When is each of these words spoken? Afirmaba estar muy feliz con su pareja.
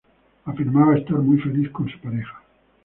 Afirmaba 0.47 0.97
estar 0.97 1.17
muy 1.19 1.37
feliz 1.39 1.69
con 1.69 1.87
su 1.87 1.99
pareja. 1.99 2.41